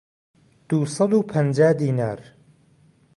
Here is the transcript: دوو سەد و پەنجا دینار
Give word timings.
دوو 0.67 0.81
سەد 0.95 1.11
و 1.17 1.21
پەنجا 1.31 1.69
دینار 1.81 2.19